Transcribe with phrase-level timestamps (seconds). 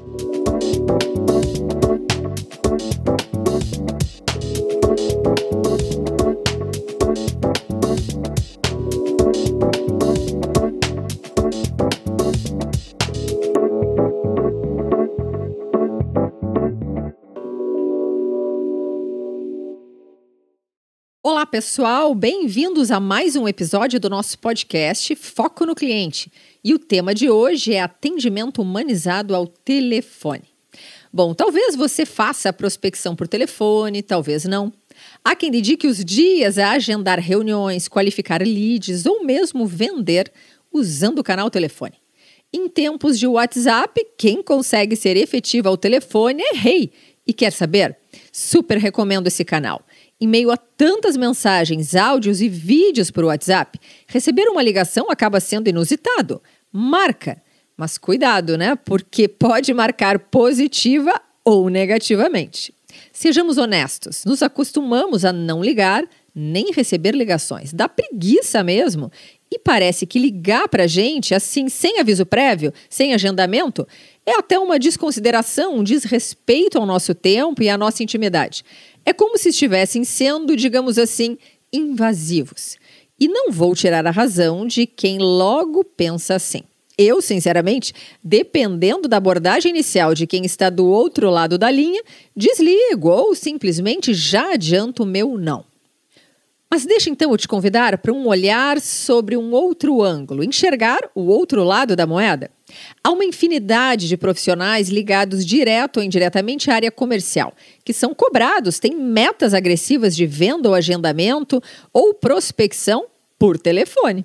[0.00, 1.39] Thank you.
[21.22, 26.32] Olá, pessoal, bem-vindos a mais um episódio do nosso podcast Foco no Cliente.
[26.64, 30.44] E o tema de hoje é atendimento humanizado ao telefone.
[31.12, 34.72] Bom, talvez você faça a prospecção por telefone, talvez não.
[35.22, 40.32] Há quem dedique os dias a agendar reuniões, qualificar leads ou mesmo vender
[40.72, 41.96] usando o canal telefone.
[42.50, 46.90] Em tempos de WhatsApp, quem consegue ser efetivo ao telefone é rei.
[47.26, 47.96] E quer saber?
[48.32, 49.84] Super recomendo esse canal.
[50.20, 55.68] Em meio a tantas mensagens, áudios e vídeos por WhatsApp, receber uma ligação acaba sendo
[55.68, 56.42] inusitado.
[56.70, 57.42] Marca.
[57.76, 58.76] Mas cuidado, né?
[58.76, 62.74] Porque pode marcar positiva ou negativamente.
[63.12, 66.04] Sejamos honestos, nos acostumamos a não ligar
[66.34, 67.72] nem receber ligações.
[67.72, 69.10] Dá preguiça mesmo.
[69.52, 73.86] E parece que ligar para gente, assim, sem aviso prévio, sem agendamento,
[74.24, 78.64] é até uma desconsideração, um desrespeito ao nosso tempo e à nossa intimidade.
[79.04, 81.36] É como se estivessem sendo, digamos assim,
[81.72, 82.76] invasivos.
[83.18, 86.62] E não vou tirar a razão de quem logo pensa assim.
[86.96, 87.92] Eu, sinceramente,
[88.22, 92.02] dependendo da abordagem inicial de quem está do outro lado da linha,
[92.36, 95.69] desligo ou simplesmente já adianto o meu não.
[96.72, 101.22] Mas deixa então eu te convidar para um olhar sobre um outro ângulo, enxergar o
[101.22, 102.48] outro lado da moeda.
[103.02, 107.52] Há uma infinidade de profissionais ligados direto ou indiretamente à área comercial,
[107.84, 111.60] que são cobrados, têm metas agressivas de venda ou agendamento
[111.92, 114.24] ou prospecção por telefone.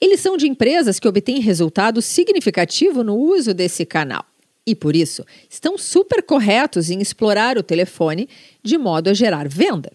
[0.00, 4.24] Eles são de empresas que obtêm resultado significativo no uso desse canal.
[4.66, 8.26] E por isso, estão super corretos em explorar o telefone
[8.62, 9.92] de modo a gerar venda.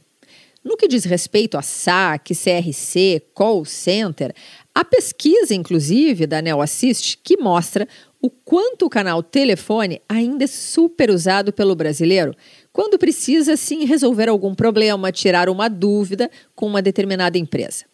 [0.64, 4.34] No que diz respeito a SAC, CRC, call center,
[4.76, 7.88] a pesquisa, inclusive, da Neo Assist, que mostra
[8.22, 12.36] o quanto o canal telefone ainda é super usado pelo brasileiro
[12.74, 17.86] quando precisa, sim, resolver algum problema, tirar uma dúvida com uma determinada empresa.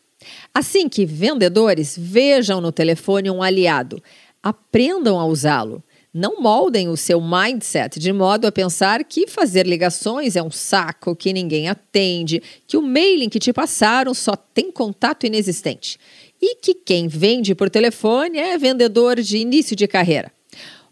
[0.54, 4.02] Assim que vendedores vejam no telefone um aliado,
[4.42, 5.84] aprendam a usá-lo.
[6.18, 11.14] Não moldem o seu mindset de modo a pensar que fazer ligações é um saco,
[11.14, 16.00] que ninguém atende, que o mailing que te passaram só tem contato inexistente
[16.42, 20.32] e que quem vende por telefone é vendedor de início de carreira.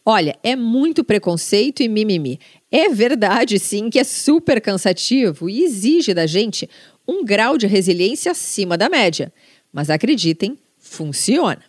[0.06, 2.38] Olha, é muito preconceito e mimimi.
[2.70, 6.70] É verdade, sim, que é super cansativo e exige da gente
[7.08, 9.32] um grau de resiliência acima da média.
[9.72, 11.64] Mas acreditem, funciona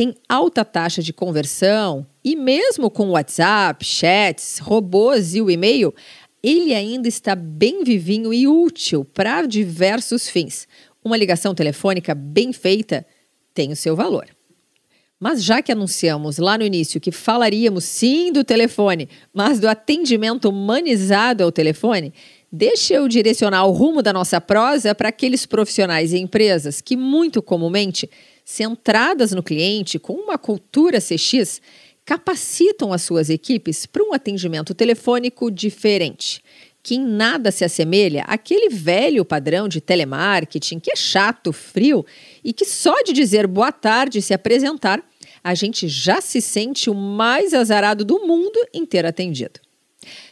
[0.00, 5.94] tem alta taxa de conversão e mesmo com WhatsApp, chats, robôs e o e-mail,
[6.42, 10.66] ele ainda está bem vivinho e útil para diversos fins.
[11.04, 13.06] Uma ligação telefônica bem feita
[13.52, 14.26] tem o seu valor.
[15.20, 20.48] Mas já que anunciamos lá no início que falaríamos sim do telefone, mas do atendimento
[20.48, 22.14] humanizado ao telefone,
[22.50, 27.42] deixa eu direcionar o rumo da nossa prosa para aqueles profissionais e empresas que, muito
[27.42, 28.08] comumente,
[28.50, 31.62] centradas no cliente, com uma cultura CX,
[32.04, 36.42] capacitam as suas equipes para um atendimento telefônico diferente,
[36.82, 42.04] que em nada se assemelha àquele velho padrão de telemarketing que é chato, frio
[42.42, 45.00] e que só de dizer boa tarde e se apresentar,
[45.44, 49.60] a gente já se sente o mais azarado do mundo em ter atendido.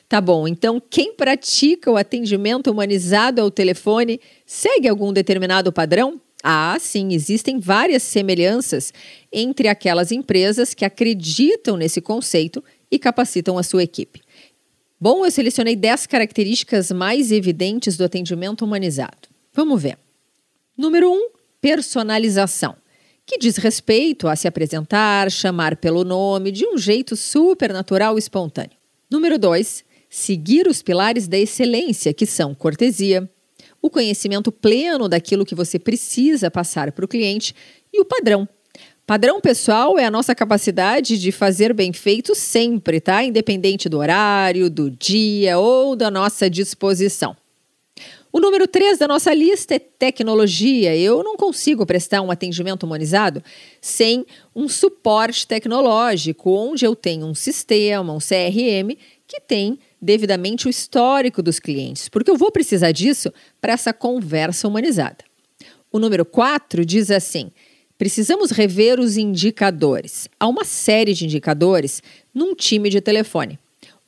[0.08, 6.20] Tá bom, então quem pratica o atendimento humanizado ao telefone segue algum determinado padrão?
[6.42, 8.92] Ah, sim, existem várias semelhanças
[9.32, 14.22] entre aquelas empresas que acreditam nesse conceito e capacitam a sua equipe.
[15.00, 19.28] Bom, eu selecionei 10 características mais evidentes do atendimento humanizado.
[19.52, 19.98] Vamos ver.
[20.76, 21.28] Número 1, um,
[21.60, 22.76] personalização,
[23.26, 28.18] que diz respeito a se apresentar, chamar pelo nome de um jeito super natural e
[28.18, 28.76] espontâneo.
[29.10, 33.28] Número 2, seguir os pilares da excelência, que são cortesia,
[33.80, 37.54] o conhecimento pleno daquilo que você precisa passar para o cliente
[37.92, 38.48] e o padrão.
[39.06, 43.24] Padrão pessoal é a nossa capacidade de fazer bem feito sempre, tá?
[43.24, 47.34] Independente do horário, do dia ou da nossa disposição.
[48.30, 50.94] O número 3 da nossa lista é tecnologia.
[50.94, 53.42] Eu não consigo prestar um atendimento humanizado
[53.80, 58.96] sem um suporte tecnológico, onde eu tenho um sistema, um CRM,
[59.26, 64.68] que tem devidamente o histórico dos clientes, porque eu vou precisar disso para essa conversa
[64.68, 65.24] humanizada.
[65.90, 67.50] O número 4 diz assim:
[67.96, 70.28] precisamos rever os indicadores.
[70.38, 72.02] Há uma série de indicadores
[72.32, 73.58] num time de telefone.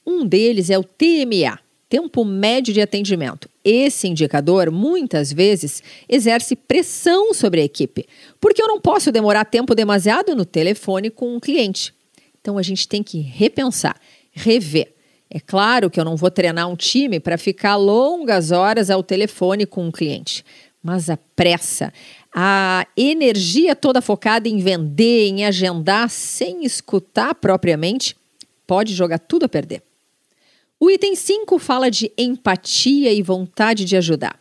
[0.07, 1.59] Um deles é o TMA,
[1.89, 3.49] tempo médio de atendimento.
[3.65, 8.07] Esse indicador, muitas vezes, exerce pressão sobre a equipe,
[8.41, 11.95] porque eu não posso demorar tempo demasiado no telefone com um cliente.
[12.41, 14.01] Então a gente tem que repensar,
[14.33, 14.95] rever.
[15.29, 19.67] É claro que eu não vou treinar um time para ficar longas horas ao telefone
[19.67, 20.45] com um cliente,
[20.83, 21.93] mas a pressa,
[22.35, 28.17] a energia toda focada em vender, em agendar, sem escutar propriamente,
[28.67, 29.83] pode jogar tudo a perder.
[30.83, 34.41] O item 5 fala de empatia e vontade de ajudar.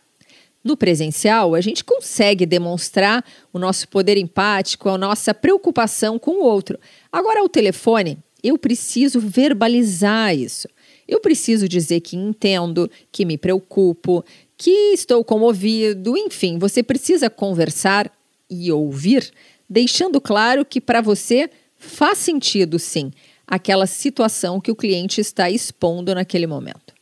[0.64, 3.22] No presencial, a gente consegue demonstrar
[3.52, 6.80] o nosso poder empático, a nossa preocupação com o outro.
[7.12, 10.66] Agora, ao telefone, eu preciso verbalizar isso.
[11.06, 14.24] Eu preciso dizer que entendo, que me preocupo,
[14.56, 18.10] que estou comovido, enfim, você precisa conversar
[18.48, 19.30] e ouvir,
[19.68, 23.10] deixando claro que para você faz sentido sim
[23.50, 26.94] aquela situação que o cliente está expondo naquele momento.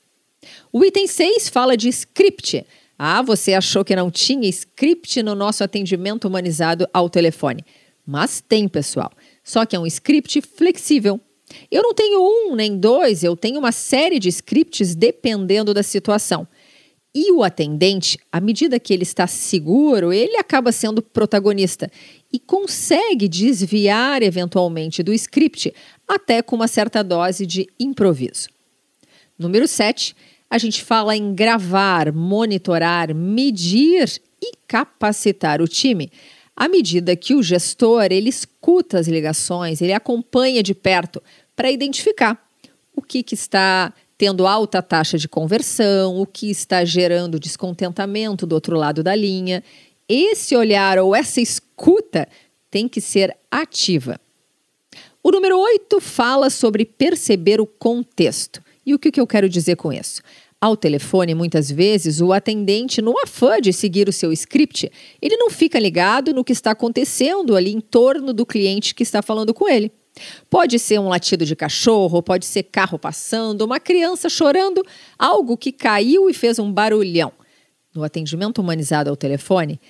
[0.73, 2.65] O item 6 fala de script.
[2.99, 7.63] Ah, você achou que não tinha script no nosso atendimento humanizado ao telefone.
[8.05, 9.13] Mas tem, pessoal.
[9.45, 11.21] Só que é um script flexível.
[11.71, 16.49] Eu não tenho um nem dois, eu tenho uma série de scripts dependendo da situação.
[17.15, 21.91] E o atendente, à medida que ele está seguro, ele acaba sendo protagonista
[22.33, 25.75] e consegue desviar eventualmente do script,
[26.09, 28.49] até com uma certa dose de improviso.
[29.39, 30.17] Número 7,
[30.51, 36.11] a gente fala em gravar, monitorar, medir e capacitar o time.
[36.57, 41.23] À medida que o gestor ele escuta as ligações, ele acompanha de perto
[41.55, 42.43] para identificar
[42.97, 48.55] o que, que está tendo alta taxa de conversão, o que está gerando descontentamento do
[48.55, 49.63] outro lado da linha.
[50.09, 52.27] Esse olhar ou essa escuta
[52.71, 54.21] tem que ser ativa.
[55.23, 58.63] O número 8 fala sobre perceber o contexto.
[58.87, 60.23] E o que, que eu quero dizer com isso?
[60.61, 65.51] Ao telefone, muitas vezes, o atendente, no afã de seguir o seu script, ele não
[65.51, 69.69] fica ligado no que está acontecendo ali em torno do cliente que está falando com
[69.69, 69.93] ele.
[70.51, 74.85] Pode ser um latido de cachorro, pode ser carro passando, uma criança chorando,
[75.19, 77.33] algo que caiu e fez um barulhão.
[77.95, 79.81] No atendimento humanizado ao telefone,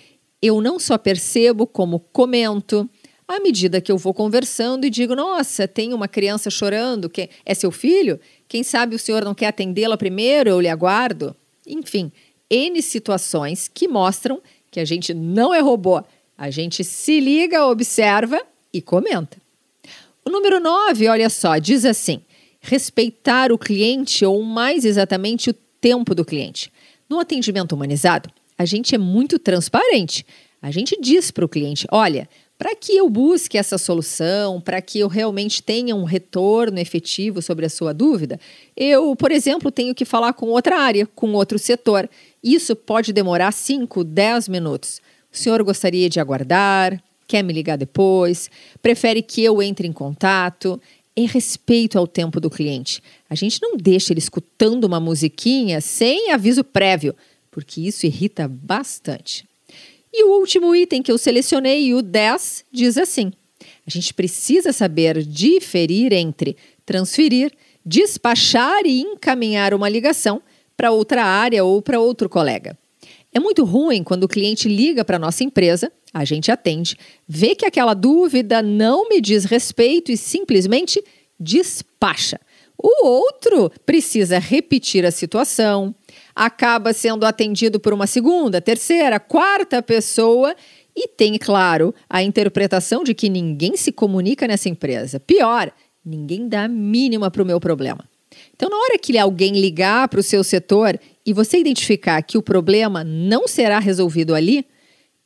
[0.40, 2.88] eu não só percebo, como comento,
[3.28, 7.54] à medida que eu vou conversando e digo: Nossa, tem uma criança chorando, que é
[7.54, 8.18] seu filho?
[8.48, 11.36] Quem sabe o senhor não quer atendê-la primeiro, eu lhe aguardo?
[11.66, 12.10] Enfim,
[12.50, 14.40] N situações que mostram
[14.70, 16.02] que a gente não é robô.
[16.36, 18.40] A gente se liga, observa
[18.72, 19.36] e comenta.
[20.24, 22.22] O número 9, olha só, diz assim:
[22.60, 26.72] respeitar o cliente ou mais exatamente o tempo do cliente.
[27.08, 30.24] No atendimento humanizado, a gente é muito transparente.
[30.60, 32.28] A gente diz para o cliente: olha,
[32.58, 37.64] para que eu busque essa solução, para que eu realmente tenha um retorno efetivo sobre
[37.64, 38.38] a sua dúvida,
[38.76, 42.10] eu, por exemplo, tenho que falar com outra área, com outro setor.
[42.42, 45.00] Isso pode demorar 5, 10 minutos.
[45.32, 47.00] O senhor gostaria de aguardar?
[47.28, 48.50] quer me ligar depois,
[48.80, 50.80] prefere que eu entre em contato.
[51.14, 53.02] É respeito ao tempo do cliente.
[53.28, 57.14] A gente não deixa ele escutando uma musiquinha sem aviso prévio,
[57.50, 59.47] porque isso irrita bastante.
[60.12, 63.32] E o último item que eu selecionei, o 10, diz assim:
[63.86, 67.52] a gente precisa saber diferir entre transferir,
[67.84, 70.42] despachar e encaminhar uma ligação
[70.76, 72.76] para outra área ou para outro colega.
[73.32, 77.66] É muito ruim quando o cliente liga para nossa empresa, a gente atende, vê que
[77.66, 81.02] aquela dúvida não me diz respeito e simplesmente
[81.38, 82.40] despacha.
[82.76, 85.94] O outro precisa repetir a situação,
[86.38, 90.54] acaba sendo atendido por uma segunda, terceira, quarta pessoa
[90.94, 95.18] e tem, claro, a interpretação de que ninguém se comunica nessa empresa.
[95.18, 95.72] Pior,
[96.04, 98.08] ninguém dá a mínima para o meu problema.
[98.54, 102.42] Então, na hora que alguém ligar para o seu setor e você identificar que o
[102.42, 104.64] problema não será resolvido ali,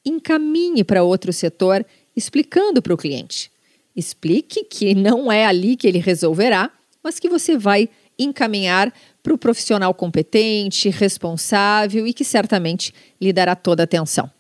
[0.07, 1.85] encaminhe para outro setor
[2.17, 3.51] explicando para o cliente.
[3.95, 6.71] Explique que não é ali que ele resolverá,
[7.05, 7.91] mas que você vai
[8.23, 14.31] encaminhar para o profissional competente, responsável e que certamente lhe dará toda a atenção.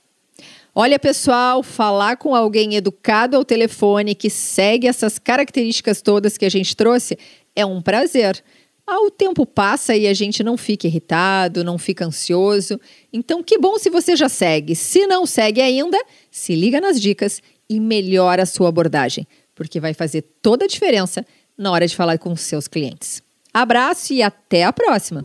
[0.75, 6.51] Olha, pessoal, falar com alguém educado ao telefone que segue essas características todas que a
[6.51, 7.19] gente trouxe
[7.55, 8.43] é um prazer.
[8.87, 12.81] Ah, o tempo passa e a gente não fica irritado, não fica ansioso.
[13.12, 14.75] Então, que bom se você já segue.
[14.75, 19.95] Se não segue ainda, se liga nas dicas e melhora a sua abordagem, porque vai
[19.95, 21.25] fazer toda a diferença
[21.57, 23.23] na hora de falar com seus clientes.
[23.54, 25.25] Abraço e até a próxima!